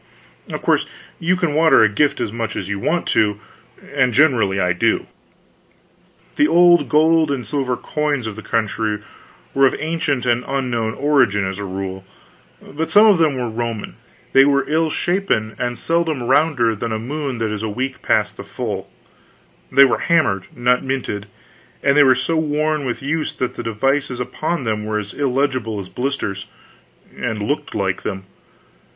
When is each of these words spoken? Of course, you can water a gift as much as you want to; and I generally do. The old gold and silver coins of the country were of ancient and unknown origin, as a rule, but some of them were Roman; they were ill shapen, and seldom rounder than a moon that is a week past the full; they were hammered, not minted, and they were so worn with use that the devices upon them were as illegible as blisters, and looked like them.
Of 0.51 0.63
course, 0.63 0.87
you 1.19 1.35
can 1.37 1.53
water 1.53 1.83
a 1.83 1.87
gift 1.87 2.19
as 2.19 2.31
much 2.31 2.55
as 2.55 2.67
you 2.67 2.79
want 2.79 3.05
to; 3.09 3.39
and 3.93 4.09
I 4.09 4.15
generally 4.15 4.73
do. 4.73 5.05
The 6.37 6.47
old 6.47 6.89
gold 6.89 7.29
and 7.29 7.45
silver 7.45 7.77
coins 7.77 8.25
of 8.25 8.35
the 8.35 8.41
country 8.41 9.03
were 9.53 9.67
of 9.67 9.75
ancient 9.77 10.25
and 10.25 10.43
unknown 10.47 10.95
origin, 10.95 11.45
as 11.47 11.59
a 11.59 11.65
rule, 11.65 12.03
but 12.59 12.89
some 12.89 13.05
of 13.05 13.19
them 13.19 13.37
were 13.37 13.47
Roman; 13.47 13.95
they 14.33 14.43
were 14.43 14.65
ill 14.67 14.89
shapen, 14.89 15.55
and 15.59 15.77
seldom 15.77 16.23
rounder 16.23 16.73
than 16.73 16.91
a 16.91 16.97
moon 16.97 17.37
that 17.37 17.51
is 17.51 17.61
a 17.61 17.69
week 17.69 18.01
past 18.01 18.37
the 18.37 18.43
full; 18.43 18.89
they 19.71 19.85
were 19.85 19.99
hammered, 19.99 20.47
not 20.55 20.83
minted, 20.83 21.27
and 21.83 21.95
they 21.95 22.03
were 22.03 22.15
so 22.15 22.35
worn 22.37 22.85
with 22.85 23.03
use 23.03 23.33
that 23.33 23.53
the 23.53 23.61
devices 23.61 24.19
upon 24.19 24.63
them 24.63 24.83
were 24.83 24.97
as 24.97 25.13
illegible 25.13 25.77
as 25.79 25.89
blisters, 25.89 26.47
and 27.15 27.43
looked 27.43 27.75
like 27.75 28.01
them. 28.01 28.23